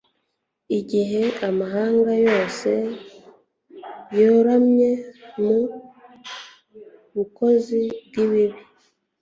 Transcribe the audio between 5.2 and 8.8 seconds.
mu bukozi bw'ibibi